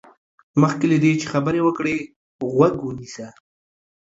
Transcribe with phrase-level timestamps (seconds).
[0.61, 1.97] مخکې له دې چې خبرې وکړې،
[2.53, 3.27] غوږ ونيسه.